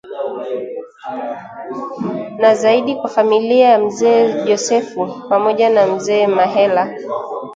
na 2.39 2.53
zaidi 2.55 2.95
kwa 2.95 3.09
familia 3.09 3.67
ya 3.69 3.79
Mzee 3.79 4.43
Josefu 4.45 5.07
pamoja 5.29 5.69
na 5.69 5.87
mzee 5.95 6.27
Mahela 6.27 6.95